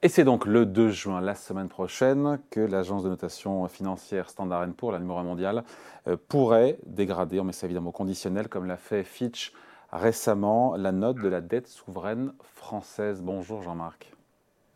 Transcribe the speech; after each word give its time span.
Et 0.00 0.08
c'est 0.08 0.22
donc 0.22 0.46
le 0.46 0.64
2 0.64 0.90
juin, 0.90 1.20
la 1.20 1.34
semaine 1.34 1.66
prochaine, 1.66 2.38
que 2.50 2.60
l'agence 2.60 3.02
de 3.02 3.08
notation 3.08 3.66
financière 3.66 4.30
Standard 4.30 4.64
Poor's, 4.76 4.92
la 4.92 5.00
numéro 5.00 5.18
1 5.18 5.24
mondiale, 5.24 5.64
euh, 6.06 6.16
pourrait 6.28 6.78
dégrader, 6.86 7.40
on 7.40 7.44
met 7.44 7.52
ça 7.52 7.66
évidemment 7.66 7.90
conditionnel, 7.90 8.46
comme 8.46 8.66
l'a 8.66 8.76
fait 8.76 9.02
Fitch 9.02 9.52
récemment, 9.90 10.76
la 10.76 10.92
note 10.92 11.16
de 11.16 11.26
la 11.26 11.40
dette 11.40 11.66
souveraine 11.66 12.32
française. 12.54 13.22
Bonjour 13.22 13.62
Jean-Marc. 13.62 14.12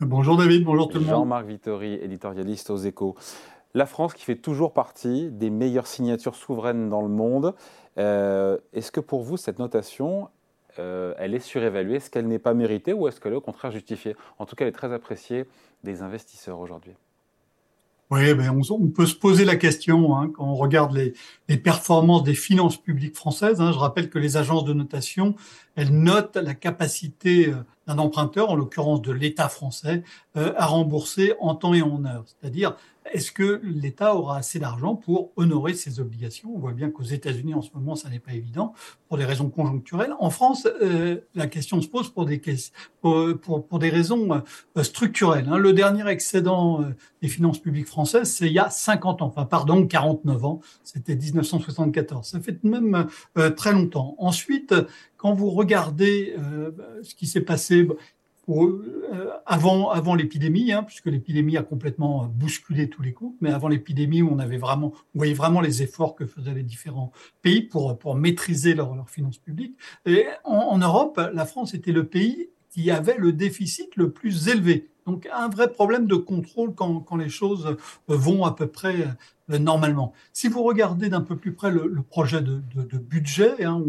Bonjour 0.00 0.36
David, 0.36 0.64
bonjour 0.64 0.88
tout 0.88 0.98
le 0.98 1.04
monde. 1.04 1.11
Jean-Marc 1.11 1.46
Vittori, 1.46 1.95
éditorialiste 1.95 2.70
aux 2.70 2.79
échos. 2.79 3.14
La 3.75 3.86
France 3.86 4.14
qui 4.14 4.25
fait 4.25 4.34
toujours 4.34 4.73
partie 4.73 5.30
des 5.30 5.50
meilleures 5.50 5.86
signatures 5.86 6.34
souveraines 6.34 6.89
dans 6.89 7.00
le 7.00 7.09
monde. 7.09 7.54
Euh, 7.96 8.59
est-ce 8.73 8.91
que 8.91 9.00
pour 9.00 9.23
vous, 9.23 9.36
cette 9.36 9.60
notation, 9.60 10.30
euh, 10.78 11.14
elle 11.18 11.34
est 11.34 11.40
surévaluée 11.40 11.96
Est-ce 11.96 12.10
qu'elle 12.10 12.28
n'est 12.28 12.38
pas 12.38 12.54
méritée 12.54 12.92
ou 12.92 13.08
est-ce 13.08 13.20
qu'elle 13.20 13.32
est 13.32 13.36
au 13.36 13.40
contraire 13.40 13.72
justifiée? 13.72 14.16
En 14.38 14.46
tout 14.46 14.56
cas, 14.56 14.64
elle 14.64 14.70
est 14.70 14.72
très 14.72 14.92
appréciée 14.92 15.46
des 15.84 16.02
investisseurs 16.02 16.58
aujourd'hui. 16.58 16.92
Oui, 18.10 18.34
ben 18.34 18.60
on, 18.70 18.88
peut 18.88 19.06
se 19.06 19.14
poser 19.14 19.46
la 19.46 19.56
question 19.56 20.14
hein, 20.14 20.30
quand 20.36 20.45
on 20.45 20.54
regarde 20.54 20.95
les, 21.48 21.56
performances 21.56 22.22
des 22.22 22.34
finances 22.34 22.76
publiques 22.76 23.16
françaises. 23.16 23.58
Hein. 23.62 23.72
je 23.72 23.78
rappelle 23.78 24.10
que 24.10 24.18
les 24.18 24.36
agences 24.36 24.64
de 24.64 24.74
notation, 24.74 25.34
elles 25.76 25.90
notent 25.90 26.36
la 26.36 26.54
capacité 26.54 27.48
euh, 27.48 27.54
d'un 27.86 27.98
emprunteur, 27.98 28.50
en 28.50 28.56
l'occurrence 28.56 29.02
de 29.02 29.12
l'État 29.12 29.48
français, 29.48 30.02
euh, 30.36 30.52
à 30.56 30.66
rembourser 30.66 31.34
en 31.40 31.54
temps 31.54 31.74
et 31.74 31.82
en 31.82 32.04
heure. 32.04 32.24
C'est-à-dire 32.27 32.77
est-ce 33.10 33.32
que 33.32 33.60
l'État 33.64 34.14
aura 34.14 34.38
assez 34.38 34.59
d'argent 34.59 34.95
pour 34.95 35.32
honorer 35.36 35.74
ses 35.74 35.98
obligations? 35.98 36.52
On 36.54 36.59
voit 36.59 36.73
bien 36.73 36.90
qu'aux 36.90 37.02
États-Unis, 37.02 37.52
en 37.52 37.62
ce 37.62 37.70
moment, 37.74 37.96
ça 37.96 38.09
n'est 38.09 38.20
pas 38.20 38.32
évident 38.32 38.74
pour 39.09 39.18
des 39.18 39.24
raisons 39.24 39.50
conjoncturelles. 39.50 40.14
En 40.20 40.30
France, 40.30 40.66
euh, 40.80 41.20
la 41.34 41.46
question 41.46 41.80
se 41.82 41.88
pose 41.88 42.09
pour 42.10 42.26
des, 42.26 42.40
pour, 43.01 43.66
pour, 43.66 43.79
des 43.79 43.90
raisons 43.90 44.42
euh, 44.76 44.82
structurelles. 44.82 45.48
Hein. 45.51 45.59
Le 45.59 45.73
dernier 45.73 46.09
excédent 46.09 46.82
euh, 46.82 46.95
des 47.20 47.29
finances 47.29 47.59
publiques 47.59 47.88
françaises, 47.88 48.30
c'est 48.30 48.46
il 48.46 48.52
y 48.52 48.59
a 48.59 48.70
50 48.70 49.20
ans, 49.20 49.26
enfin 49.26 49.45
pardon, 49.46 49.87
49 49.87 50.45
ans, 50.45 50.60
c'était 50.85 51.16
1974. 51.16 52.26
Ça 52.26 52.40
fait 52.40 52.62
même 52.62 53.07
très 53.57 53.73
longtemps. 53.73 54.14
Ensuite, 54.18 54.74
quand 55.23 55.32
vous 55.32 55.51
regardez 55.51 56.34
ce 57.02 57.15
qui 57.15 57.28
s'est 57.28 57.42
passé, 57.42 57.87
euh, 58.48 59.30
avant, 59.46 59.90
avant 59.90 60.16
l'épidémie, 60.16 60.73
hein, 60.73 60.82
puisque 60.82 61.06
l'épidémie 61.06 61.56
a 61.56 61.62
complètement 61.62 62.26
bousculé 62.26 62.88
tous 62.88 63.01
les 63.01 63.12
coups, 63.12 63.37
mais 63.40 63.52
avant 63.52 63.68
l'épidémie, 63.68 64.22
on 64.22 64.38
avait 64.41 64.56
vraiment, 64.56 64.92
voyait 65.14 65.32
vraiment 65.32 65.60
les 65.60 65.82
efforts 65.82 66.16
que 66.16 66.26
faisaient 66.26 66.54
les 66.54 66.64
différents 66.64 67.12
pays 67.41 67.62
pour, 67.62 67.97
pour 67.98 68.16
maîtriser 68.16 68.75
leurs 68.75 69.09
finances 69.09 69.38
publiques. 69.38 69.76
En, 70.44 70.78
Europe, 70.78 71.20
la 71.32 71.47
France 71.47 71.75
était 71.75 71.92
le 71.92 72.06
pays 72.06 72.48
qui 72.70 72.91
avait 72.91 73.16
le 73.16 73.32
déficit 73.32 73.94
le 73.97 74.10
plus 74.10 74.48
élevé. 74.48 74.88
Donc 75.06 75.28
un 75.32 75.48
vrai 75.48 75.70
problème 75.70 76.06
de 76.06 76.16
contrôle 76.16 76.75
quand, 76.75 77.16
les 77.16 77.28
choses 77.28 77.76
vont 78.09 78.44
à 78.44 78.53
peu 78.53 78.66
près 78.66 79.06
euh, 79.50 79.59
normalement. 79.59 80.12
Si 80.32 80.48
vous 80.48 80.62
regardez 80.62 81.09
d'un 81.09 81.20
peu 81.20 81.36
plus 81.36 81.53
près 81.53 81.70
le, 81.70 82.03
projet 82.03 82.41
de, 82.41 82.60
budget, 82.98 83.64
hein, 83.64 83.82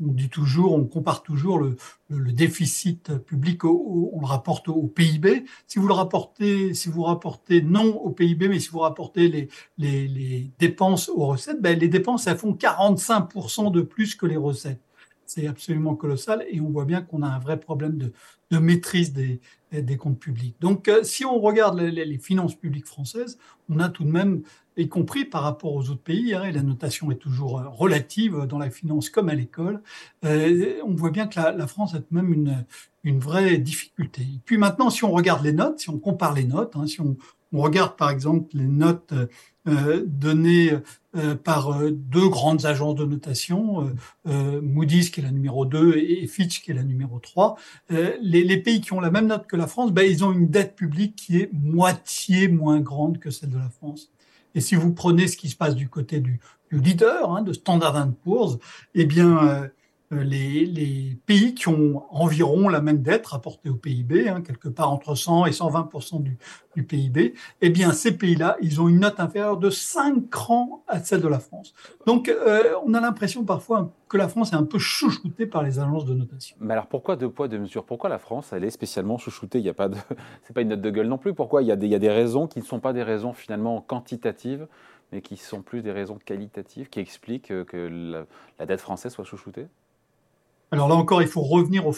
dit 0.00 0.28
toujours, 0.28 0.74
on 0.74 0.84
compare 0.84 1.22
toujours 1.22 1.58
le, 1.58 1.76
déficit 2.32 3.16
public, 3.18 3.64
au, 3.64 4.10
on 4.12 4.20
le 4.20 4.26
rapporte 4.26 4.68
au 4.68 4.86
PIB. 4.86 5.44
Si 5.66 5.78
vous 5.78 5.88
le 5.88 5.94
rapportez, 5.94 6.74
si 6.74 6.88
vous 6.88 7.02
rapportez 7.02 7.62
non 7.62 7.96
au 7.96 8.10
PIB, 8.10 8.48
mais 8.48 8.60
si 8.60 8.68
vous 8.68 8.80
rapportez 8.80 9.28
les, 9.28 9.48
les, 9.78 10.06
les 10.08 10.50
dépenses 10.58 11.08
aux 11.08 11.26
recettes, 11.26 11.60
ben 11.60 11.78
les 11.78 11.88
dépenses 11.88 12.26
elles 12.26 12.36
font 12.36 12.52
45% 12.52 13.72
de 13.72 13.82
plus 13.82 14.14
que 14.14 14.26
les 14.26 14.36
recettes. 14.36 14.82
C'est 15.26 15.46
absolument 15.46 15.94
colossal 15.94 16.44
et 16.48 16.60
on 16.60 16.70
voit 16.70 16.84
bien 16.84 17.02
qu'on 17.02 17.22
a 17.22 17.28
un 17.28 17.38
vrai 17.38 17.58
problème 17.58 17.98
de, 17.98 18.12
de 18.50 18.58
maîtrise 18.58 19.12
des, 19.12 19.40
comptes 19.98 20.18
publics. 20.18 20.56
Donc, 20.60 20.88
euh, 20.88 21.02
si 21.02 21.24
on 21.24 21.38
regarde 21.38 21.78
les, 21.78 22.18
finances 22.18 22.54
publiques 22.54 22.86
françaises, 22.86 23.38
on 23.68 23.78
a 23.78 23.88
tout 23.88 24.04
de 24.04 24.10
même 24.10 24.42
y 24.78 24.88
compris 24.88 25.24
par 25.24 25.42
rapport 25.42 25.74
aux 25.74 25.90
autres 25.90 26.02
pays, 26.02 26.34
hein, 26.34 26.50
la 26.50 26.62
notation 26.62 27.10
est 27.10 27.16
toujours 27.16 27.58
euh, 27.58 27.68
relative 27.68 28.46
dans 28.46 28.58
la 28.58 28.70
finance 28.70 29.10
comme 29.10 29.28
à 29.28 29.34
l'école, 29.34 29.82
euh, 30.24 30.80
on 30.84 30.94
voit 30.94 31.10
bien 31.10 31.26
que 31.26 31.38
la, 31.38 31.66
France 31.66 31.94
a 31.94 31.98
même 32.10 32.32
une, 32.32 33.18
vraie 33.18 33.58
difficulté. 33.58 34.22
Puis 34.44 34.58
maintenant, 34.58 34.90
si 34.90 35.04
on 35.04 35.12
regarde 35.12 35.44
les 35.44 35.52
notes, 35.52 35.78
si 35.78 35.90
on 35.90 35.98
compare 35.98 36.34
les 36.34 36.44
notes, 36.44 36.74
hein, 36.74 36.86
si 36.86 37.00
on, 37.00 37.16
on, 37.52 37.60
regarde 37.60 37.96
par 37.96 38.10
exemple 38.10 38.48
les 38.54 38.66
notes 38.66 39.12
euh, 39.68 40.04
données 40.06 40.72
euh, 41.16 41.34
par 41.34 41.72
euh, 41.72 41.90
deux 41.90 42.28
grandes 42.28 42.66
agences 42.66 42.94
de 42.94 43.04
notation, 43.04 43.92
Moody's 44.24 45.10
qui 45.10 45.20
est 45.20 45.24
la 45.24 45.30
numéro 45.30 45.64
2 45.64 45.96
et 45.96 46.26
Fitch 46.26 46.62
qui 46.62 46.70
est 46.70 46.74
la 46.74 46.84
numéro 46.84 47.18
3, 47.18 47.56
les, 47.90 48.44
les, 48.44 48.56
pays 48.58 48.80
qui 48.80 48.92
ont 48.92 49.00
la 49.00 49.10
même 49.10 49.26
note 49.26 49.46
que 49.46 49.56
la 49.56 49.66
France, 49.66 49.92
ben, 49.92 50.02
ils 50.02 50.24
ont 50.24 50.32
une 50.32 50.48
dette 50.48 50.76
publique 50.76 51.16
qui 51.16 51.38
est 51.38 51.50
moitié 51.52 52.48
moins 52.48 52.80
grande 52.80 53.18
que 53.18 53.30
celle 53.30 53.50
de 53.50 53.58
la 53.58 53.70
France. 53.70 54.10
Et 54.54 54.60
si 54.60 54.74
vous 54.74 54.92
prenez 54.92 55.28
ce 55.28 55.36
qui 55.36 55.50
se 55.50 55.56
passe 55.56 55.74
du 55.74 55.88
côté 55.88 56.20
du, 56.20 56.40
du 56.70 56.80
leader, 56.80 57.30
hein, 57.30 57.42
de 57.42 57.52
Standard 57.52 58.10
Poor's, 58.24 58.58
eh 58.94 59.04
bien, 59.04 59.46
euh, 59.46 59.68
les, 60.10 60.64
les, 60.66 61.18
pays 61.26 61.54
qui 61.54 61.68
ont 61.68 62.04
environ 62.10 62.68
la 62.68 62.80
même 62.80 63.02
dette 63.02 63.26
rapportée 63.26 63.68
au 63.68 63.74
PIB, 63.74 64.28
hein, 64.28 64.40
quelque 64.40 64.68
part 64.68 64.92
entre 64.92 65.14
100 65.14 65.46
et 65.46 65.50
120% 65.50 66.22
du, 66.22 66.38
du 66.76 66.84
PIB, 66.84 67.34
eh 67.60 67.70
bien, 67.70 67.92
ces 67.92 68.16
pays-là, 68.16 68.56
ils 68.60 68.80
ont 68.80 68.88
une 68.88 69.00
note 69.00 69.18
inférieure 69.18 69.56
de 69.56 69.70
5 69.70 70.30
crans 70.30 70.84
à 70.86 71.00
celle 71.00 71.22
de 71.22 71.28
la 71.28 71.40
France. 71.40 71.74
Donc, 72.06 72.28
euh, 72.28 72.74
on 72.84 72.94
a 72.94 73.00
l'impression 73.00 73.44
parfois 73.44 73.92
que 74.08 74.16
la 74.16 74.28
France 74.28 74.52
est 74.52 74.56
un 74.56 74.64
peu 74.64 74.78
chouchoutée 74.78 75.46
par 75.46 75.62
les 75.62 75.78
agences 75.78 76.04
de 76.04 76.14
notation. 76.14 76.56
Mais 76.60 76.74
alors 76.74 76.86
pourquoi 76.86 77.16
deux 77.16 77.30
poids 77.30 77.48
deux 77.48 77.58
mesures? 77.58 77.84
Pourquoi 77.84 78.08
la 78.08 78.18
France 78.18 78.52
elle 78.52 78.62
est 78.62 78.70
spécialement 78.70 79.18
chouchoutée? 79.18 79.58
Il 79.58 79.64
y 79.64 79.68
a 79.68 79.74
pas 79.74 79.88
de, 79.88 79.96
c'est 80.44 80.52
pas 80.52 80.60
une 80.60 80.68
note 80.68 80.82
de 80.82 80.90
gueule 80.90 81.08
non 81.08 81.18
plus. 81.18 81.34
Pourquoi 81.34 81.62
il 81.62 81.68
y 81.68 81.72
a 81.72 81.76
des, 81.76 81.86
il 81.86 81.92
y 81.92 81.96
a 81.96 81.98
des 81.98 82.10
raisons 82.10 82.46
qui 82.46 82.60
ne 82.60 82.64
sont 82.64 82.78
pas 82.78 82.92
des 82.92 83.02
raisons 83.02 83.32
finalement 83.32 83.80
quantitatives, 83.80 84.68
mais 85.10 85.22
qui 85.22 85.36
sont 85.36 85.62
plus 85.62 85.82
des 85.82 85.92
raisons 85.92 86.18
qualitatives, 86.24 86.88
qui 86.88 87.00
expliquent 87.00 87.48
que 87.64 88.26
la 88.58 88.66
dette 88.66 88.80
française 88.80 89.12
soit 89.12 89.24
chouchoutée? 89.24 89.66
Alors 90.72 90.88
là 90.88 90.94
encore, 90.94 91.22
il 91.22 91.28
faut 91.28 91.42
revenir 91.42 91.86
au, 91.86 91.94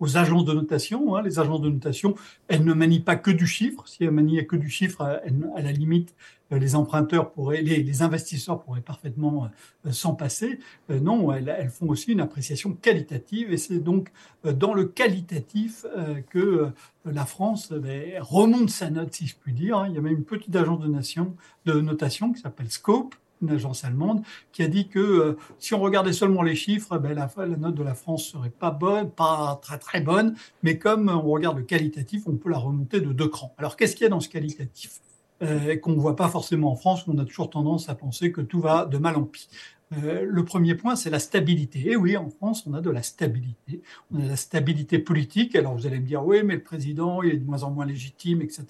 aux 0.00 0.16
agences 0.16 0.44
de 0.44 0.52
notation. 0.52 1.16
Hein. 1.16 1.22
Les 1.22 1.38
agences 1.38 1.60
de 1.60 1.70
notation, 1.70 2.14
elles 2.48 2.64
ne 2.64 2.74
manient 2.74 3.00
pas 3.00 3.16
que 3.16 3.30
du 3.30 3.46
chiffre. 3.46 3.86
Si 3.86 4.04
elles 4.04 4.10
manient 4.10 4.44
que 4.46 4.56
du 4.56 4.68
chiffre, 4.68 5.02
à 5.02 5.62
la 5.62 5.72
limite, 5.72 6.14
euh, 6.52 6.58
les 6.58 6.76
emprunteurs 6.76 7.32
pourraient, 7.32 7.62
les, 7.62 7.82
les 7.82 8.02
investisseurs 8.02 8.62
pourraient 8.62 8.80
parfaitement 8.80 9.48
euh, 9.86 9.92
s'en 9.92 10.14
passer. 10.14 10.58
Euh, 10.90 11.00
non, 11.00 11.32
elles, 11.32 11.70
font 11.70 11.88
aussi 11.88 12.12
une 12.12 12.20
appréciation 12.20 12.72
qualitative 12.72 13.52
et 13.52 13.56
c'est 13.56 13.78
donc 13.78 14.10
dans 14.44 14.74
le 14.74 14.84
qualitatif 14.84 15.84
que 16.30 16.70
la 17.04 17.26
France 17.26 17.72
ben, 17.72 18.20
remonte 18.20 18.70
sa 18.70 18.90
note, 18.90 19.12
si 19.14 19.26
je 19.26 19.34
puis 19.36 19.52
dire. 19.52 19.78
Hein. 19.78 19.88
Il 19.88 19.94
y 19.94 19.98
a 19.98 20.00
même 20.00 20.14
une 20.14 20.24
petite 20.24 20.54
agence 20.54 20.80
de 20.80 21.80
notation 21.80 22.32
qui 22.32 22.40
s'appelle 22.40 22.70
Scope, 22.70 23.14
une 23.42 23.50
agence 23.50 23.84
allemande, 23.84 24.22
qui 24.52 24.62
a 24.62 24.68
dit 24.68 24.88
que 24.88 24.98
euh, 24.98 25.38
si 25.58 25.74
on 25.74 25.80
regardait 25.80 26.12
seulement 26.12 26.42
les 26.42 26.54
chiffres, 26.54 26.98
ben, 26.98 27.14
la, 27.14 27.28
note 27.56 27.74
de 27.74 27.82
la 27.82 27.94
France 27.94 28.26
serait 28.26 28.50
pas 28.50 28.70
bonne, 28.70 29.10
pas 29.10 29.58
très 29.62 29.78
très 29.78 30.00
bonne, 30.00 30.34
mais 30.62 30.78
comme 30.78 31.08
on 31.08 31.30
regarde 31.30 31.58
le 31.58 31.64
qualitatif, 31.64 32.22
on 32.26 32.36
peut 32.36 32.50
la 32.50 32.58
remonter 32.58 33.00
de 33.00 33.12
deux 33.12 33.28
crans. 33.28 33.54
Alors 33.58 33.76
qu'est-ce 33.76 33.94
qu'il 33.94 34.04
y 34.04 34.06
a 34.06 34.10
dans 34.10 34.20
ce 34.20 34.28
qualitatif? 34.28 35.00
Euh, 35.42 35.76
qu'on 35.76 35.92
ne 35.92 36.00
voit 36.00 36.16
pas 36.16 36.30
forcément 36.30 36.72
en 36.72 36.76
France, 36.76 37.04
on 37.08 37.18
a 37.18 37.24
toujours 37.26 37.50
tendance 37.50 37.90
à 37.90 37.94
penser 37.94 38.32
que 38.32 38.40
tout 38.40 38.58
va 38.58 38.86
de 38.86 38.96
mal 38.96 39.16
en 39.16 39.24
pis. 39.24 39.50
Euh, 39.92 40.26
le 40.28 40.44
premier 40.44 40.74
point, 40.74 40.96
c'est 40.96 41.10
la 41.10 41.20
stabilité. 41.20 41.90
Et 41.90 41.96
oui, 41.96 42.16
en 42.16 42.28
France, 42.28 42.64
on 42.66 42.74
a 42.74 42.80
de 42.80 42.90
la 42.90 43.02
stabilité. 43.02 43.82
On 44.10 44.18
a 44.18 44.22
de 44.22 44.28
la 44.28 44.36
stabilité 44.36 44.98
politique. 44.98 45.54
Alors, 45.54 45.74
vous 45.76 45.86
allez 45.86 46.00
me 46.00 46.06
dire, 46.06 46.24
oui, 46.24 46.42
mais 46.42 46.54
le 46.54 46.62
président, 46.62 47.22
il 47.22 47.34
est 47.34 47.36
de 47.36 47.44
moins 47.44 47.62
en 47.62 47.70
moins 47.70 47.86
légitime, 47.86 48.42
etc. 48.42 48.64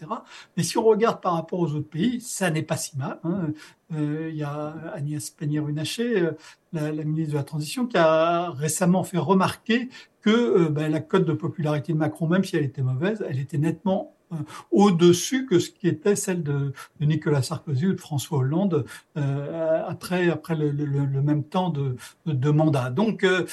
Mais 0.56 0.62
si 0.62 0.77
on 0.77 0.84
regarde 0.84 1.22
par 1.22 1.34
rapport 1.34 1.60
aux 1.60 1.72
autres 1.72 1.88
pays, 1.88 2.21
ça 2.21 2.50
n'est 2.50 2.62
pas 2.62 2.77
si 2.77 2.99
mal. 2.99 3.19
Hein. 3.25 3.49
Euh, 3.94 4.28
il 4.31 4.37
y 4.37 4.43
a 4.43 4.75
Agnès 4.94 5.31
Pannier-Runacher, 5.31 6.19
euh, 6.19 6.32
la, 6.72 7.04
ministre 7.04 7.33
de 7.33 7.38
la 7.38 7.44
Transition, 7.44 7.86
qui 7.86 7.97
a 7.97 8.51
récemment 8.51 9.03
fait 9.03 9.19
remarquer 9.19 9.89
que 10.21 10.69
ben, 10.69 10.91
la 10.91 11.01
cote 11.01 11.24
de 11.24 11.33
popularité 11.33 11.92
de 11.92 11.98
Macron, 11.98 12.27
même 12.27 12.45
si 12.45 12.57
elle 12.57 12.65
était 12.65 12.83
mauvaise, 12.83 13.24
elle 13.28 13.39
était 13.39 13.59
nettement 13.59 14.16
au-dessus 14.70 15.46
que 15.46 15.58
ce 15.58 15.70
qui 15.70 15.88
était 15.88 16.16
celle 16.16 16.42
de, 16.42 16.72
Nicolas 17.00 17.42
Sarkozy 17.42 17.86
ou 17.86 17.92
de 17.92 18.00
François 18.00 18.38
Hollande 18.38 18.84
euh, 19.16 19.82
après, 19.86 20.30
après 20.30 20.54
le, 20.54 21.22
même 21.22 21.44
temps 21.44 21.70
de, 21.70 22.50
mandat. 22.50 22.90
Donc, 22.90 23.24
euh, 23.24 23.46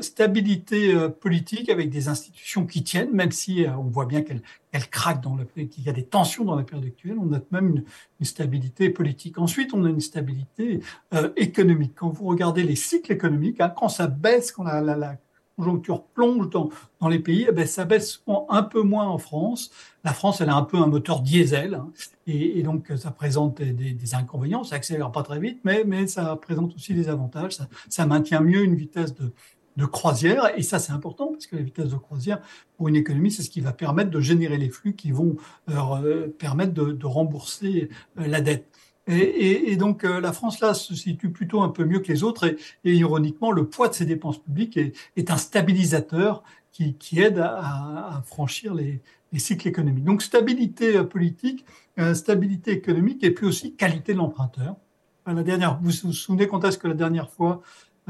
stabilité 0.00 0.94
euh, 0.94 1.08
politique 1.08 1.68
avec 1.68 1.90
des 1.90 2.08
institutions 2.08 2.66
qui 2.66 2.82
tiennent, 2.82 3.12
même 3.12 3.32
si 3.32 3.64
on 3.78 3.84
voit 3.84 4.06
bien 4.06 4.22
qu'elles 4.22 4.42
elle 4.72 4.88
craquent 4.88 5.22
dans 5.22 5.36
le 5.36 5.44
qu'il 5.44 5.84
y 5.84 5.88
a 5.88 5.92
des 5.92 6.04
tensions 6.04 6.44
dans 6.44 6.54
la 6.54 6.62
période 6.62 6.86
actuelle. 6.86 7.16
On 7.20 7.32
a 7.32 7.40
même 7.50 7.82
une, 8.20 8.26
stabilité 8.26 8.90
politique. 8.90 9.38
Ensuite, 9.38 9.72
on 9.74 9.84
a 9.84 9.88
une 9.88 10.00
stabilité 10.00 10.80
euh, 11.14 11.30
économique. 11.36 11.94
Quand 11.96 12.10
vous 12.10 12.26
regardez 12.26 12.62
les 12.62 12.76
cycles 12.76 13.12
économiques, 13.12 13.60
hein, 13.60 13.72
quand 13.76 13.88
ça 13.88 14.06
baisse, 14.06 14.52
quand 14.52 14.64
la, 14.64 14.80
la, 14.80 14.96
la 14.96 15.16
conjoncture 15.60 16.02
plonge 16.02 16.48
dans, 16.50 16.70
dans 17.00 17.08
les 17.08 17.18
pays, 17.18 17.46
eh 17.48 17.52
ben, 17.52 17.66
ça 17.66 17.84
baisse 17.84 18.22
un 18.48 18.62
peu 18.62 18.82
moins 18.82 19.06
en 19.06 19.18
France. 19.18 19.70
La 20.04 20.12
France, 20.12 20.40
elle 20.40 20.48
a 20.48 20.56
un 20.56 20.62
peu 20.62 20.78
un 20.78 20.86
moteur 20.86 21.20
diesel, 21.20 21.74
hein, 21.74 21.90
et, 22.26 22.62
donc 22.62 22.90
ça 22.96 23.10
présente 23.10 23.60
des, 23.60 24.14
inconvénients. 24.14 24.64
Ça 24.64 24.76
accélère 24.76 25.12
pas 25.12 25.22
très 25.22 25.38
vite, 25.38 25.60
mais, 25.64 25.84
mais 25.84 26.06
ça 26.06 26.36
présente 26.36 26.74
aussi 26.74 26.94
des 26.94 27.08
avantages. 27.08 27.58
Ça, 27.88 28.06
maintient 28.06 28.40
mieux 28.40 28.64
une 28.64 28.74
vitesse 28.74 29.14
de, 29.14 29.32
croisière. 29.86 30.52
Et 30.58 30.62
ça, 30.62 30.78
c'est 30.78 30.92
important 30.92 31.28
parce 31.28 31.46
que 31.46 31.56
la 31.56 31.62
vitesse 31.62 31.88
de 31.88 31.96
croisière 31.96 32.40
pour 32.76 32.88
une 32.88 32.96
économie, 32.96 33.30
c'est 33.30 33.42
ce 33.42 33.48
qui 33.48 33.62
va 33.62 33.72
permettre 33.72 34.10
de 34.10 34.20
générer 34.20 34.58
les 34.58 34.68
flux 34.68 34.94
qui 34.94 35.10
vont 35.10 35.36
euh, 35.70 36.28
permettre 36.28 36.74
de, 36.74 36.92
de 36.92 37.06
rembourser 37.06 37.88
euh, 38.18 38.26
la 38.26 38.42
dette. 38.42 38.66
Et, 39.10 39.76
donc 39.76 40.04
euh, 40.04 40.20
la 40.20 40.32
France 40.32 40.60
là 40.60 40.74
se 40.74 40.94
situe 40.94 41.30
plutôt 41.30 41.62
un 41.62 41.68
peu 41.68 41.84
mieux 41.84 42.00
que 42.00 42.12
les 42.12 42.22
autres 42.22 42.54
et, 42.84 42.94
ironiquement 42.94 43.50
le 43.50 43.66
poids 43.66 43.88
de 43.88 43.94
ses 43.94 44.06
dépenses 44.06 44.38
publiques 44.38 44.76
est, 44.76 45.30
un 45.30 45.36
stabilisateur 45.36 46.42
qui, 46.72 47.20
aide 47.20 47.38
à, 47.38 48.22
franchir 48.24 48.72
les, 48.72 49.02
les, 49.32 49.38
cycles 49.38 49.68
économiques. 49.68 50.04
Donc 50.04 50.22
stabilité 50.22 51.02
politique, 51.04 51.66
stabilité 52.14 52.70
économique 52.70 53.22
et 53.22 53.32
puis 53.32 53.46
aussi 53.46 53.74
qualité 53.74 54.14
de 54.14 54.18
l'emprunteur. 54.18 54.76
La 55.26 55.42
dernière, 55.42 55.78
vous 55.82 55.90
vous 55.90 56.12
souvenez 56.12 56.46
quand 56.46 56.64
est-ce 56.64 56.78
que 56.78 56.88
la 56.88 56.94
dernière 56.94 57.28
fois 57.28 57.60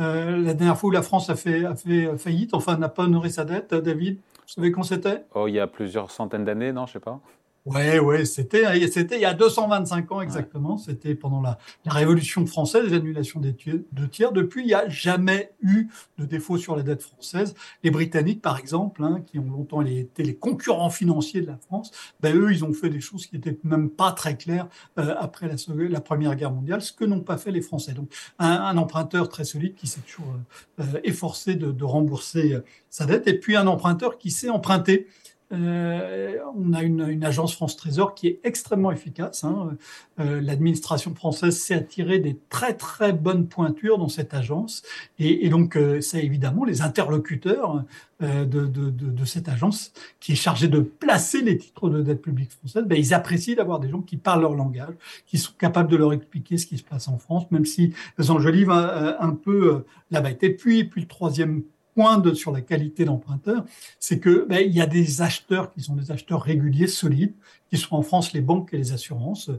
euh, 0.00 0.38
la 0.38 0.54
dernière 0.54 0.78
fois 0.78 0.88
où 0.88 0.92
la 0.92 1.02
France 1.02 1.28
a 1.30 1.36
fait, 1.36 1.64
a 1.64 1.74
fait 1.74 2.16
faillite, 2.16 2.54
enfin 2.54 2.76
n'a 2.76 2.88
pas 2.88 3.04
honoré 3.04 3.28
sa 3.28 3.44
dette, 3.44 3.74
David, 3.74 4.16
vous 4.16 4.42
savez 4.46 4.72
quand 4.72 4.82
c'était? 4.82 5.24
Oh, 5.34 5.46
il 5.46 5.54
y 5.54 5.60
a 5.60 5.66
plusieurs 5.66 6.10
centaines 6.10 6.44
d'années, 6.44 6.72
non, 6.72 6.86
je 6.86 6.94
sais 6.94 7.00
pas. 7.00 7.20
Ouais, 7.66 7.98
ouais, 7.98 8.24
c'était, 8.24 8.88
c'était 8.88 9.16
il 9.16 9.20
y 9.20 9.26
a 9.26 9.34
225 9.34 10.12
ans 10.12 10.22
exactement. 10.22 10.76
Ouais. 10.76 10.82
C'était 10.82 11.14
pendant 11.14 11.42
la, 11.42 11.58
la, 11.84 11.92
Révolution 11.92 12.46
française, 12.46 12.90
l'annulation 12.90 13.38
des 13.38 13.54
deux 13.92 14.08
tiers. 14.08 14.32
Depuis, 14.32 14.62
il 14.62 14.68
n'y 14.68 14.74
a 14.74 14.88
jamais 14.88 15.52
eu 15.60 15.88
de 16.16 16.24
défaut 16.24 16.56
sur 16.56 16.74
la 16.74 16.82
dette 16.82 17.02
française. 17.02 17.54
Les 17.82 17.90
Britanniques, 17.90 18.40
par 18.40 18.58
exemple, 18.58 19.04
hein, 19.04 19.22
qui 19.26 19.38
ont 19.38 19.44
longtemps 19.44 19.82
été 19.82 20.22
les 20.22 20.34
concurrents 20.34 20.88
financiers 20.88 21.42
de 21.42 21.48
la 21.48 21.58
France, 21.58 21.90
ben 22.20 22.34
eux, 22.34 22.50
ils 22.50 22.64
ont 22.64 22.72
fait 22.72 22.88
des 22.88 23.00
choses 23.00 23.26
qui 23.26 23.36
étaient 23.36 23.58
même 23.62 23.90
pas 23.90 24.12
très 24.12 24.38
claires 24.38 24.68
euh, 24.98 25.14
après 25.18 25.46
la, 25.46 25.56
la, 25.88 26.00
Première 26.00 26.36
Guerre 26.36 26.52
mondiale, 26.52 26.80
ce 26.80 26.92
que 26.92 27.04
n'ont 27.04 27.20
pas 27.20 27.36
fait 27.36 27.50
les 27.50 27.60
Français. 27.60 27.92
Donc, 27.92 28.10
un, 28.38 28.48
un 28.48 28.76
emprunteur 28.78 29.28
très 29.28 29.44
solide 29.44 29.74
qui 29.74 29.86
s'est 29.86 30.00
toujours 30.00 30.34
euh, 30.80 30.84
efforcé 31.04 31.56
de, 31.56 31.72
de 31.72 31.84
rembourser 31.84 32.54
euh, 32.54 32.64
sa 32.88 33.04
dette, 33.04 33.28
et 33.28 33.38
puis 33.38 33.54
un 33.54 33.66
emprunteur 33.66 34.16
qui 34.16 34.30
sait 34.30 34.48
emprunter. 34.48 35.06
Euh, 35.52 36.38
on 36.54 36.72
a 36.72 36.82
une, 36.82 37.24
agence 37.24 37.54
France 37.54 37.76
Trésor 37.76 38.14
qui 38.14 38.28
est 38.28 38.40
extrêmement 38.44 38.92
efficace. 38.92 39.42
Hein. 39.42 39.76
Euh, 40.20 40.40
L'administration 40.40 41.14
française 41.14 41.58
s'est 41.58 41.74
attirée 41.74 42.20
des 42.20 42.38
très 42.48 42.74
très 42.74 43.12
bonnes 43.12 43.48
pointures 43.48 43.98
dans 43.98 44.08
cette 44.08 44.32
agence, 44.32 44.82
et, 45.18 45.48
donc 45.48 45.76
euh, 45.76 46.00
c'est 46.00 46.24
évidemment 46.24 46.64
les 46.64 46.82
interlocuteurs 46.82 47.84
de, 48.20 49.24
cette 49.24 49.48
agence 49.48 49.92
qui 50.20 50.32
est 50.32 50.36
chargée 50.36 50.68
de 50.68 50.80
placer 50.80 51.40
les 51.40 51.56
titres 51.56 51.88
de 51.88 52.02
dette 52.02 52.20
publique 52.20 52.50
française. 52.52 52.84
Ben, 52.86 52.98
ils 52.98 53.14
apprécient 53.14 53.56
d'avoir 53.56 53.80
des 53.80 53.88
gens 53.88 54.02
qui 54.02 54.18
parlent 54.18 54.42
leur 54.42 54.54
langage, 54.54 54.94
qui 55.26 55.38
sont 55.38 55.52
capables 55.58 55.90
de 55.90 55.96
leur 55.96 56.12
expliquer 56.12 56.58
ce 56.58 56.66
qui 56.66 56.76
se 56.76 56.84
passe 56.84 57.08
en 57.08 57.16
France, 57.16 57.50
même 57.50 57.64
si 57.64 57.94
elles 58.18 58.30
enjolivent 58.30 58.72
un, 58.72 59.16
un 59.18 59.34
peu 59.34 59.84
la 60.10 60.20
bête. 60.20 60.42
Et 60.42 60.54
puis, 60.54 60.84
puis 60.84 61.00
le 61.00 61.06
troisième 61.08 61.62
point 62.00 62.34
sur 62.34 62.50
la 62.50 62.62
qualité 62.62 63.04
d'emprunteur, 63.04 63.64
c'est 63.98 64.20
que 64.20 64.46
ben, 64.48 64.64
il 64.66 64.74
y 64.74 64.80
a 64.80 64.86
des 64.86 65.20
acheteurs 65.20 65.70
qui 65.72 65.82
sont 65.82 65.94
des 65.94 66.10
acheteurs 66.10 66.40
réguliers, 66.40 66.86
solides, 66.86 67.34
qui 67.68 67.76
sont 67.76 67.94
en 67.94 68.02
France 68.02 68.32
les 68.32 68.40
banques 68.40 68.72
et 68.72 68.78
les 68.78 68.92
assurances. 68.92 69.50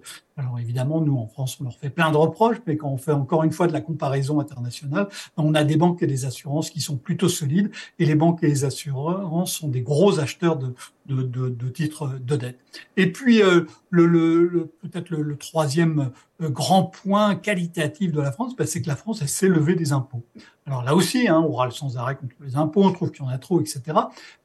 Alors 0.42 0.58
évidemment, 0.58 1.02
nous 1.02 1.18
en 1.18 1.28
France, 1.28 1.60
on 1.62 1.66
leur 1.66 1.78
fait 1.78 1.92
plein 1.92 2.12
de 2.12 2.18
reproches, 2.18 2.58
mais 2.66 2.76
quand 2.76 2.90
on 2.90 2.98
fait 2.98 3.12
encore 3.12 3.44
une 3.44 3.52
fois 3.52 3.68
de 3.68 3.74
la 3.74 3.82
comparaison 3.82 4.40
internationale, 4.40 5.08
on 5.38 5.54
a 5.54 5.64
des 5.64 5.78
banques 5.78 6.02
et 6.02 6.08
des 6.08 6.26
assurances 6.26 6.72
qui 6.72 6.82
sont 6.82 6.98
plutôt 6.98 7.30
solides, 7.30 7.70
et 8.00 8.06
les 8.06 8.16
banques 8.16 8.42
et 8.42 8.48
les 8.48 8.66
assurances 8.66 9.54
sont 9.54 9.68
des 9.68 9.82
gros 9.82 10.20
acheteurs 10.20 10.58
de, 10.58 11.70
titres 11.70 12.20
de 12.20 12.36
dette. 12.36 12.60
Et 12.98 13.12
puis 13.12 13.44
euh, 13.44 13.66
peut-être 13.92 15.12
le, 15.12 15.36
troisième 15.38 16.10
euh, 16.42 16.50
grand 16.50 16.86
point 16.86 17.36
qualitatif 17.36 18.12
de 18.12 18.20
la 18.20 18.32
France, 18.32 18.56
ben, 18.56 18.66
c'est 18.66 18.82
que 18.82 18.88
la 18.88 18.96
France 18.96 19.20
elle 19.22 19.30
s'est 19.30 19.48
levée 19.48 19.76
des 19.76 19.92
impôts. 19.92 20.24
Alors 20.66 20.84
là 20.84 20.96
aussi, 20.96 21.28
hein, 21.28 21.40
on 21.48 21.54
râle 21.54 21.72
sans 21.72 21.98
arrêt 21.98 22.16
contre 22.16 22.36
les 22.42 22.56
impôts, 22.56 22.84
on 22.84 22.92
trouve 22.92 23.12
qu'il 23.12 23.24
y 23.24 23.28
en 23.28 23.30
a 23.30 23.38
trop, 23.38 23.62
etc. 23.62 23.82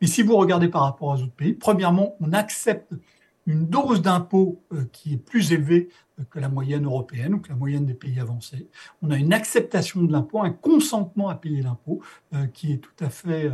Mais 0.03 0.07
si 0.07 0.23
vous 0.23 0.37
regardez 0.37 0.69
par 0.69 0.83
rapport 0.83 1.09
aux 1.09 1.23
autres 1.23 1.33
pays, 1.33 1.55
premièrement, 1.55 2.17
on 2.21 2.35
accepte 2.35 2.93
une 3.47 3.67
dose 3.67 4.03
d'impôt 4.03 4.63
euh, 4.73 4.85
qui 4.93 5.15
est 5.15 5.19
plus 5.19 5.53
élevée 5.53 5.89
euh, 6.19 6.25
que 6.29 6.39
la 6.39 6.49
moyenne 6.49 6.85
européenne 6.85 7.35
ou 7.35 7.41
que 7.41 7.49
la 7.49 7.55
moyenne 7.55 7.87
des 7.87 7.95
pays 7.95 8.19
avancés. 8.19 8.69
On 9.03 9.11
a 9.11 9.17
une 9.17 9.33
acceptation 9.33 10.03
de 10.03 10.13
l'impôt, 10.13 10.41
un 10.41 10.51
consentement 10.51 11.29
à 11.29 11.37
payer 11.37 11.63
l'impôt 11.63 12.01
euh, 12.35 12.47
qui 12.47 12.73
est 12.73 12.79
tout 12.79 13.05
à 13.05 13.09
fait 13.09 13.51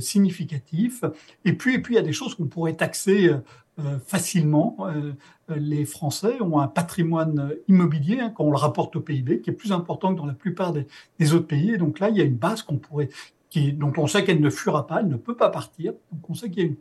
significatif. 0.00 1.04
Et 1.44 1.52
puis, 1.52 1.74
et 1.74 1.78
puis, 1.78 1.94
il 1.94 1.96
y 1.96 2.00
a 2.00 2.02
des 2.02 2.12
choses 2.12 2.34
qu'on 2.34 2.48
pourrait 2.48 2.74
taxer 2.74 3.30
facilement. 4.04 4.76
les 5.48 5.84
Français 5.84 6.40
ont 6.40 6.58
un 6.58 6.66
patrimoine 6.66 7.52
immobilier, 7.68 8.18
hein, 8.18 8.32
quand 8.34 8.42
on 8.42 8.50
le 8.50 8.56
rapporte 8.56 8.96
au 8.96 9.00
PIB, 9.00 9.42
qui 9.42 9.50
est 9.50 9.52
plus 9.52 9.70
important 9.70 10.12
que 10.12 10.18
dans 10.18 10.26
la 10.26 10.34
plupart 10.34 10.72
des, 10.72 11.34
autres 11.34 11.46
pays. 11.46 11.70
Et 11.70 11.78
donc 11.78 12.00
là, 12.00 12.08
il 12.08 12.16
y 12.16 12.20
a 12.20 12.24
une 12.24 12.34
base 12.34 12.62
qu'on 12.62 12.78
pourrait 12.78 13.10
qui, 13.48 13.72
dont 13.72 13.92
on 13.96 14.08
sait 14.08 14.24
qu'elle 14.24 14.40
ne 14.40 14.50
fuira 14.50 14.88
pas, 14.88 14.98
elle 15.00 15.08
ne 15.08 15.16
peut 15.16 15.36
pas 15.36 15.50
partir. 15.50 15.92
Donc 16.10 16.30
on 16.30 16.34
sait 16.34 16.50
qu'il 16.50 16.64
y 16.64 16.66
a 16.66 16.68
une, 16.68 16.76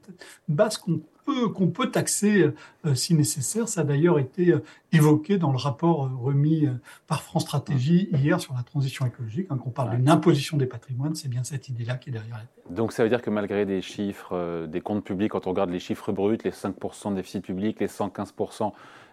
une 0.49 0.55
base 0.55 0.79
qu'on 0.79 0.99
peut, 1.35 1.49
qu'on 1.49 1.67
peut 1.67 1.91
taxer 1.91 2.51
euh, 2.85 2.95
si 2.95 3.13
nécessaire. 3.13 3.67
Ça 3.67 3.81
a 3.81 3.83
d'ailleurs 3.83 4.19
été 4.19 4.51
euh, 4.51 4.63
évoqué 4.91 5.37
dans 5.37 5.51
le 5.51 5.57
rapport 5.57 6.05
euh, 6.05 6.09
remis 6.21 6.67
par 7.07 7.21
France 7.21 7.43
Stratégie 7.43 8.09
hier 8.13 8.39
sur 8.39 8.53
la 8.53 8.63
transition 8.63 9.05
écologique. 9.05 9.47
Hein, 9.49 9.57
quand 9.57 9.67
on 9.67 9.71
parle 9.71 9.89
ouais. 9.89 9.97
d'une 9.97 10.09
imposition 10.09 10.57
des 10.57 10.65
patrimoines, 10.65 11.15
c'est 11.15 11.29
bien 11.29 11.43
cette 11.43 11.69
idée-là 11.69 11.95
qui 11.95 12.09
est 12.09 12.13
derrière 12.13 12.35
la 12.35 12.41
tête. 12.41 12.75
Donc 12.75 12.93
ça 12.93 13.03
veut 13.03 13.09
dire 13.09 13.21
que 13.21 13.29
malgré 13.29 13.65
des 13.65 13.81
chiffres, 13.81 14.65
des 14.67 14.81
comptes 14.81 15.03
publics, 15.03 15.31
quand 15.31 15.47
on 15.47 15.51
regarde 15.51 15.69
les 15.69 15.79
chiffres 15.79 16.11
bruts, 16.11 16.37
les 16.43 16.51
5% 16.51 17.11
de 17.11 17.15
déficit 17.15 17.43
public, 17.43 17.79
les 17.79 17.87
115% 17.87 18.71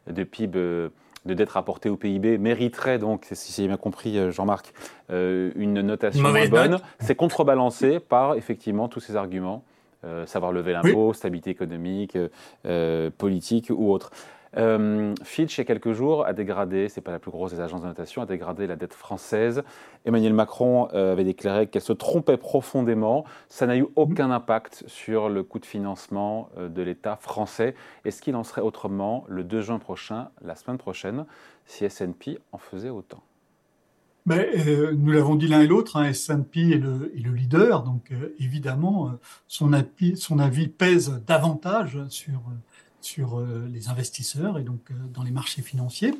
de 0.08 0.24
PIB 0.24 0.90
de 1.26 1.34
dette 1.34 1.50
rapportée 1.50 1.88
au 1.88 1.96
PIB 1.96 2.38
mériterait 2.38 2.98
donc, 2.98 3.26
si 3.32 3.52
j'ai 3.52 3.68
bien 3.68 3.76
compris 3.76 4.32
Jean-Marc, 4.32 4.72
euh, 5.10 5.52
une 5.56 5.80
notation 5.80 6.22
Mauvaise 6.22 6.50
bonne. 6.50 6.72
Note. 6.72 6.82
C'est 7.00 7.14
contrebalancé 7.14 8.00
par 8.00 8.34
effectivement 8.34 8.88
tous 8.88 9.00
ces 9.00 9.16
arguments, 9.16 9.64
euh, 10.04 10.26
savoir 10.26 10.52
lever 10.52 10.72
l'impôt, 10.72 11.08
oui. 11.08 11.14
stabilité 11.14 11.50
économique, 11.50 12.18
euh, 12.66 13.10
politique 13.16 13.70
ou 13.70 13.92
autre. 13.92 14.10
Euh, 14.56 15.14
Fitch, 15.22 15.56
il 15.56 15.60
y 15.60 15.62
a 15.62 15.64
quelques 15.64 15.92
jours, 15.92 16.26
a 16.26 16.32
dégradé, 16.32 16.88
c'est 16.88 17.00
pas 17.00 17.10
la 17.10 17.18
plus 17.18 17.30
grosse 17.30 17.52
des 17.52 17.60
agences 17.60 17.82
de 17.82 17.86
notation, 17.86 18.22
a 18.22 18.26
dégradé 18.26 18.66
la 18.66 18.76
dette 18.76 18.94
française. 18.94 19.62
Emmanuel 20.04 20.34
Macron 20.34 20.88
euh, 20.92 21.12
avait 21.12 21.24
déclaré 21.24 21.66
qu'elle 21.68 21.82
se 21.82 21.92
trompait 21.92 22.36
profondément. 22.36 23.24
Ça 23.48 23.66
n'a 23.66 23.76
eu 23.76 23.86
aucun 23.96 24.30
impact 24.30 24.84
sur 24.86 25.28
le 25.28 25.42
coût 25.42 25.58
de 25.58 25.66
financement 25.66 26.50
euh, 26.58 26.68
de 26.68 26.82
l'État 26.82 27.16
français. 27.16 27.74
Est-ce 28.04 28.20
qu'il 28.20 28.36
en 28.36 28.44
serait 28.44 28.62
autrement 28.62 29.24
le 29.28 29.42
2 29.42 29.60
juin 29.62 29.78
prochain, 29.78 30.28
la 30.42 30.54
semaine 30.54 30.78
prochaine, 30.78 31.24
si 31.64 31.84
S&P 31.84 32.38
en 32.52 32.58
faisait 32.58 32.90
autant? 32.90 33.22
Mais, 34.26 34.48
euh, 34.66 34.92
nous 34.96 35.12
l'avons 35.12 35.34
dit 35.34 35.48
l'un 35.48 35.60
et 35.60 35.66
l'autre, 35.66 35.96
hein, 35.96 36.04
S&P 36.04 36.60
est 36.70 36.78
le, 36.78 37.12
est 37.16 37.20
le, 37.20 37.32
leader, 37.32 37.82
donc 37.82 38.12
euh, 38.12 38.34
évidemment, 38.38 39.08
euh, 39.08 39.12
son, 39.48 39.72
avis, 39.72 40.16
son 40.16 40.38
avis 40.38 40.68
pèse 40.68 41.22
davantage 41.26 41.98
sur, 42.08 42.40
sur 43.02 43.38
euh, 43.38 43.68
les 43.70 43.88
investisseurs 43.88 44.58
et 44.58 44.62
donc 44.62 44.90
euh, 44.90 44.94
dans 45.12 45.22
les 45.22 45.30
marchés 45.30 45.62
financiers. 45.62 46.14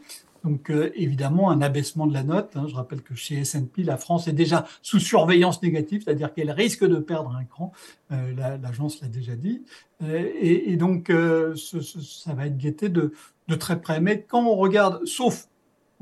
Donc 0.45 0.71
euh, 0.71 0.91
évidemment 0.97 1.51
un 1.51 1.63
abaissement 1.63 2.07
de 2.07 2.13
la 2.13 2.25
note. 2.25 2.57
Hein, 2.57 2.67
je 2.69 2.75
rappelle 2.75 3.01
que 3.01 3.15
chez 3.15 3.37
S&P, 3.39 3.85
la 3.85 3.97
France 3.97 4.27
est 4.27 4.33
déjà 4.33 4.67
sous 4.83 4.99
surveillance 4.99 5.63
négative, 5.63 6.03
c'est-à-dire 6.05 6.35
qu'elle 6.35 6.51
risque 6.51 6.85
de 6.85 6.97
perdre 6.97 7.35
un 7.37 7.45
cran. 7.45 7.73
L'agence 8.11 9.01
l'a 9.01 9.09
déjà 9.09 9.37
dit. 9.37 9.63
Et, 10.05 10.73
et 10.73 10.77
donc 10.77 11.07
ce, 11.09 11.55
ce, 11.55 12.01
ça 12.01 12.35
va 12.35 12.47
être 12.47 12.59
guetté 12.59 12.89
de, 12.89 13.13
de 13.49 13.55
très 13.55 13.81
près. 13.81 14.01
Mais 14.01 14.23
quand 14.29 14.45
on 14.45 14.57
regarde, 14.57 15.07
sauf 15.07 15.49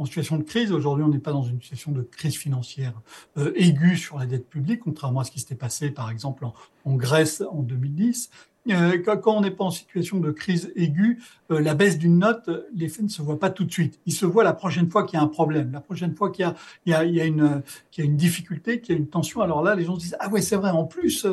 en 0.00 0.06
situation 0.06 0.38
de 0.38 0.42
crise. 0.42 0.72
Aujourd'hui, 0.72 1.04
on 1.04 1.08
n'est 1.08 1.18
pas 1.18 1.32
dans 1.32 1.42
une 1.42 1.60
situation 1.60 1.92
de 1.92 2.00
crise 2.00 2.34
financière 2.34 2.94
euh, 3.36 3.52
aiguë 3.54 3.96
sur 3.96 4.18
la 4.18 4.24
dette 4.24 4.48
publique, 4.48 4.80
contrairement 4.80 5.20
à 5.20 5.24
ce 5.24 5.30
qui 5.30 5.40
s'était 5.40 5.54
passé, 5.54 5.90
par 5.90 6.10
exemple, 6.10 6.46
en, 6.46 6.94
Grèce 6.96 7.42
en 7.52 7.62
2010. 7.62 8.30
Euh, 8.70 8.98
quand 9.04 9.36
on 9.36 9.42
n'est 9.42 9.50
pas 9.50 9.64
en 9.64 9.70
situation 9.70 10.18
de 10.18 10.30
crise 10.30 10.72
aiguë, 10.74 11.18
euh, 11.50 11.60
la 11.60 11.74
baisse 11.74 11.98
d'une 11.98 12.18
note, 12.18 12.48
l'effet 12.74 13.02
ne 13.02 13.08
se 13.08 13.20
voit 13.20 13.38
pas 13.38 13.50
tout 13.50 13.64
de 13.64 13.70
suite. 13.70 14.00
Il 14.06 14.14
se 14.14 14.24
voit 14.24 14.42
la 14.42 14.54
prochaine 14.54 14.90
fois 14.90 15.04
qu'il 15.04 15.18
y 15.18 15.20
a 15.20 15.22
un 15.22 15.28
problème, 15.28 15.70
la 15.72 15.80
prochaine 15.80 16.14
fois 16.14 16.30
qu'il 16.30 16.50
y 16.86 16.94
a, 16.94 17.04
une, 17.04 17.62
difficulté, 17.98 18.80
qu'il 18.80 18.94
y 18.94 18.98
a 18.98 18.98
une 18.98 19.08
tension. 19.08 19.42
Alors 19.42 19.62
là, 19.62 19.74
les 19.74 19.84
gens 19.84 19.96
se 19.96 20.00
disent 20.00 20.16
ah 20.18 20.30
ouais 20.30 20.40
c'est 20.40 20.56
vrai. 20.56 20.70
En 20.70 20.84
plus, 20.84 21.26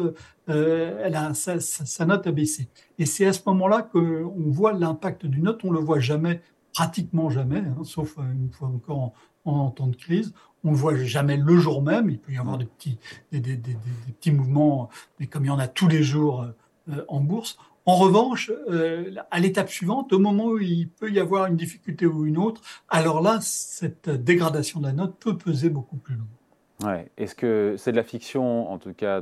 elle 0.47 1.15
a 1.15 1.33
sa, 1.33 1.59
sa, 1.61 2.05
note 2.05 2.27
a 2.27 2.31
baissé. 2.31 2.67
Et 2.99 3.05
c'est 3.05 3.25
à 3.25 3.33
ce 3.33 3.41
moment-là 3.45 3.81
qu'on 3.81 4.33
voit 4.47 4.73
l'impact 4.73 5.25
d'une 5.25 5.43
note. 5.43 5.61
On 5.63 5.71
le 5.71 5.79
voit 5.79 5.99
jamais 5.99 6.41
pratiquement 6.77 7.31
jamais, 7.31 7.57
hein, 7.57 7.83
sauf 7.83 8.17
une 8.19 8.51
fois 8.51 8.67
encore 8.67 9.13
en, 9.45 9.71
temps 9.71 9.87
de 9.87 9.95
crise. 9.95 10.31
On 10.63 10.69
ne 10.69 10.75
voit 10.75 10.95
jamais 10.95 11.35
le 11.35 11.57
jour 11.57 11.81
même. 11.81 12.11
Il 12.11 12.19
peut 12.19 12.33
y 12.33 12.37
avoir 12.37 12.59
des 12.59 12.65
petits, 12.65 12.99
des, 13.31 13.57
petits 14.19 14.31
mouvements, 14.31 14.87
mais 15.19 15.25
comme 15.25 15.43
il 15.45 15.47
y 15.47 15.49
en 15.49 15.57
a 15.57 15.67
tous 15.67 15.87
les 15.87 16.03
jours 16.03 16.45
euh, 16.89 17.03
en 17.07 17.19
bourse. 17.21 17.57
En 17.87 17.95
revanche, 17.95 18.51
euh, 18.69 19.11
à 19.31 19.39
l'étape 19.39 19.71
suivante, 19.71 20.13
au 20.13 20.19
moment 20.19 20.45
où 20.45 20.59
il 20.59 20.87
peut 20.87 21.11
y 21.11 21.19
avoir 21.19 21.47
une 21.47 21.55
difficulté 21.55 22.05
ou 22.05 22.27
une 22.27 22.37
autre, 22.37 22.61
alors 22.89 23.21
là, 23.21 23.39
cette 23.41 24.11
dégradation 24.11 24.79
de 24.79 24.85
la 24.85 24.93
note 24.93 25.15
peut 25.19 25.35
peser 25.35 25.71
beaucoup 25.71 25.97
plus 25.97 26.13
lourd. 26.13 26.27
Ouais. 26.83 27.09
Est-ce 27.17 27.33
que 27.33 27.75
c'est 27.77 27.91
de 27.91 27.97
la 27.97 28.03
fiction, 28.03 28.71
en 28.71 28.77
tout 28.77 28.93
cas, 28.93 29.21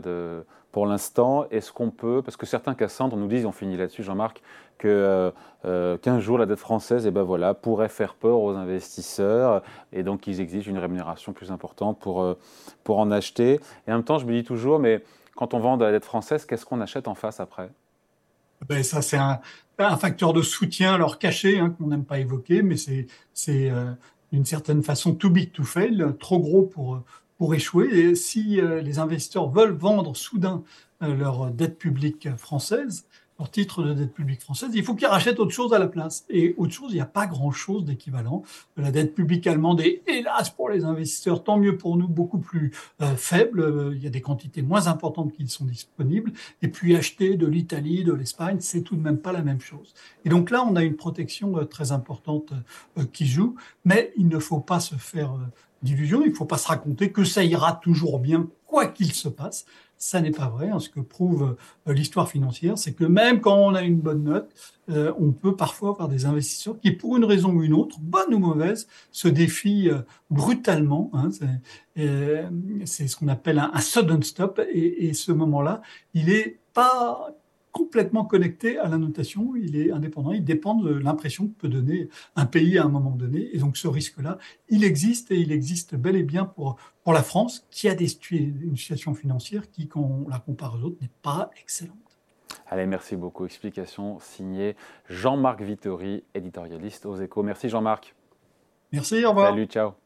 pour 0.71 0.85
l'instant? 0.85 1.45
Est-ce 1.51 1.71
qu'on 1.71 1.89
peut, 1.89 2.21
parce 2.23 2.35
que 2.35 2.45
certains 2.45 2.75
Cassandres 2.75 3.15
nous 3.15 3.27
disent, 3.27 3.45
on 3.45 3.53
finit 3.53 3.77
là-dessus, 3.77 4.03
Jean-Marc, 4.03 4.41
que 4.77 4.87
euh, 4.87 5.31
euh, 5.65 5.97
qu'un 5.97 6.19
jour 6.19 6.37
la 6.37 6.45
dette 6.45 6.59
française, 6.59 7.05
et 7.05 7.09
eh 7.09 7.11
ben 7.11 7.23
voilà, 7.23 7.53
pourrait 7.53 7.89
faire 7.89 8.15
peur 8.15 8.39
aux 8.41 8.55
investisseurs, 8.55 9.63
et 9.93 10.03
donc 10.03 10.27
ils 10.27 10.41
exigent 10.41 10.69
une 10.69 10.77
rémunération 10.77 11.33
plus 11.33 11.51
importante 11.51 11.99
pour, 11.99 12.21
euh, 12.21 12.37
pour 12.83 12.99
en 12.99 13.09
acheter. 13.09 13.59
Et 13.87 13.91
en 13.91 13.95
même 13.95 14.03
temps, 14.03 14.17
je 14.17 14.25
me 14.25 14.33
dis 14.33 14.43
toujours, 14.43 14.79
mais 14.79 15.03
quand 15.35 15.53
on 15.53 15.59
vend 15.59 15.77
de 15.77 15.85
la 15.85 15.91
dette 15.91 16.05
française, 16.05 16.45
qu'est-ce 16.45 16.65
qu'on 16.65 16.81
achète 16.81 17.07
en 17.07 17.15
face 17.15 17.39
après? 17.39 17.69
Ben 18.67 18.83
ça, 18.83 19.01
c'est 19.01 19.17
un, 19.17 19.39
facteur 19.97 20.33
de 20.33 20.41
soutien, 20.41 20.93
alors 20.93 21.19
caché, 21.19 21.59
hein, 21.59 21.69
qu'on 21.77 21.87
n'aime 21.87 22.05
pas 22.05 22.19
évoquer, 22.19 22.61
mais 22.61 22.75
c'est 22.77 23.71
d'une 24.31 24.45
certaine 24.45 24.83
façon 24.83 25.13
too 25.13 25.29
big 25.29 25.51
to 25.51 25.63
fail, 25.63 26.05
trop 26.19 26.39
gros 26.39 26.63
pour, 26.63 27.01
pour 27.37 27.53
échouer. 27.53 27.87
Et 27.97 28.15
si 28.15 28.59
euh, 28.59 28.81
les 28.81 28.99
investisseurs 28.99 29.49
veulent 29.49 29.75
vendre 29.75 30.15
soudain 30.15 30.63
euh, 31.01 31.15
leur 31.15 31.51
dette 31.51 31.77
publique 31.77 32.35
française, 32.37 33.05
leur 33.37 33.51
titre 33.51 33.83
de 33.83 33.93
dette 33.93 34.13
publique 34.13 34.41
française, 34.41 34.69
il 34.73 34.83
faut 34.83 34.95
qu'ils 34.95 35.07
rachètent 35.07 35.39
autre 35.39 35.51
chose 35.51 35.73
à 35.73 35.79
la 35.79 35.87
place. 35.87 36.25
Et 36.29 36.55
autre 36.57 36.73
chose, 36.73 36.91
il 36.91 36.95
n'y 36.95 37.01
a 37.01 37.05
pas 37.05 37.27
grand-chose 37.27 37.83
d'équivalent. 37.83 38.43
La 38.77 38.91
dette 38.91 39.13
publique 39.13 39.45
allemande 39.45 39.81
est, 39.81 40.03
hélas 40.07 40.49
pour 40.49 40.69
les 40.69 40.85
investisseurs, 40.85 41.43
tant 41.43 41.57
mieux 41.57 41.77
pour 41.77 41.97
nous, 41.97 42.07
beaucoup 42.07 42.39
plus 42.39 42.71
euh, 43.01 43.15
faible. 43.15 43.93
Il 43.95 44.03
y 44.03 44.07
a 44.07 44.09
des 44.09 44.21
quantités 44.21 44.61
moins 44.61 44.87
importantes 44.87 45.33
qui 45.33 45.47
sont 45.47 45.65
disponibles. 45.65 46.31
Et 46.61 46.69
puis 46.69 46.95
acheter 46.95 47.35
de 47.35 47.45
l'Italie, 47.45 48.03
de 48.03 48.13
l'Espagne, 48.13 48.57
c'est 48.61 48.81
tout 48.81 48.95
de 48.95 49.01
même 49.01 49.17
pas 49.17 49.33
la 49.33 49.41
même 49.41 49.59
chose. 49.59 49.93
Et 50.23 50.29
donc 50.29 50.49
là, 50.49 50.63
on 50.63 50.75
a 50.75 50.83
une 50.83 50.95
protection 50.95 51.65
très 51.65 51.91
importante 51.91 52.53
qui 53.11 53.27
joue, 53.27 53.55
mais 53.83 54.13
il 54.17 54.27
ne 54.27 54.39
faut 54.39 54.59
pas 54.59 54.79
se 54.79 54.95
faire 54.95 55.33
d'illusion. 55.81 56.23
Il 56.23 56.31
ne 56.31 56.35
faut 56.35 56.45
pas 56.45 56.57
se 56.57 56.67
raconter 56.67 57.11
que 57.11 57.23
ça 57.23 57.43
ira 57.43 57.73
toujours 57.73 58.19
bien, 58.19 58.47
quoi 58.65 58.87
qu'il 58.87 59.13
se 59.13 59.29
passe. 59.29 59.65
Ça 59.97 60.21
n'est 60.21 60.31
pas 60.31 60.49
vrai. 60.49 60.69
Ce 60.79 60.89
que 60.89 60.99
prouve 60.99 61.55
euh, 61.87 61.93
l'histoire 61.93 62.29
financière, 62.29 62.77
c'est 62.77 62.93
que 62.93 63.05
même 63.05 63.39
quand 63.39 63.57
on 63.57 63.73
a 63.75 63.81
une 63.81 63.99
bonne 63.99 64.23
note, 64.23 64.49
euh, 64.89 65.13
on 65.17 65.31
peut 65.31 65.55
parfois 65.55 65.91
avoir 65.91 66.09
des 66.09 66.25
investisseurs 66.25 66.77
qui, 66.79 66.91
pour 66.91 67.15
une 67.17 67.25
raison 67.25 67.51
ou 67.53 67.63
une 67.63 67.73
autre, 67.73 67.97
bonne 68.01 68.33
ou 68.33 68.39
mauvaise, 68.39 68.87
se 69.11 69.27
défient 69.27 69.89
euh, 69.89 70.01
brutalement. 70.29 71.09
Hein. 71.13 71.29
C'est 72.85 73.07
ce 73.07 73.15
qu'on 73.15 73.29
appelle 73.29 73.59
un, 73.59 73.79
sudden 73.79 74.21
stop. 74.21 74.61
Et, 74.71 75.13
ce 75.13 75.31
moment-là, 75.31 75.81
il 76.13 76.29
est 76.29 76.59
pas 76.73 77.29
complètement 77.75 78.23
connecté 78.23 78.77
à 78.77 78.87
la 78.87 78.97
notation, 78.97 79.53
il 79.57 79.75
est 79.75 79.91
indépendant, 79.91 80.31
il 80.31 80.45
dépend 80.45 80.75
de 80.75 80.93
l'impression 80.93 81.49
que 81.49 81.53
peut 81.53 81.67
donner 81.67 82.07
un 82.37 82.45
pays 82.45 82.77
à 82.77 82.85
un 82.85 82.87
moment 82.87 83.11
donné. 83.11 83.49
Et 83.51 83.57
donc 83.57 83.75
ce 83.75 83.89
risque-là, 83.89 84.37
il 84.69 84.85
existe 84.85 85.29
et 85.31 85.35
il 85.35 85.51
existe 85.51 85.93
bel 85.93 86.15
et 86.15 86.23
bien 86.23 86.45
pour, 86.45 86.77
pour 87.03 87.11
la 87.11 87.21
France, 87.21 87.67
qui 87.71 87.89
a 87.89 87.93
des, 87.93 88.07
une 88.31 88.77
situation 88.77 89.13
financière 89.13 89.69
qui, 89.69 89.89
quand 89.89 89.99
on 89.99 90.29
la 90.29 90.39
compare 90.39 90.75
aux 90.75 90.85
autres, 90.85 90.95
n'est 91.01 91.11
pas 91.21 91.51
excellente. 91.61 91.97
Allez, 92.67 92.85
merci 92.85 93.17
beaucoup. 93.17 93.43
Explication 93.43 94.19
signée 94.21 94.77
Jean-Marc 95.09 95.61
Vittori, 95.61 96.23
éditorialiste 96.33 97.05
aux 97.05 97.17
échos. 97.17 97.43
Merci 97.43 97.67
Jean-Marc. 97.67 98.15
Merci, 98.93 99.25
au 99.25 99.31
revoir. 99.31 99.49
Salut, 99.49 99.65
ciao. 99.65 100.04